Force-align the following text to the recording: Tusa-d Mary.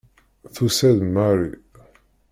Tusa-d 0.53 0.99
Mary. 1.13 1.51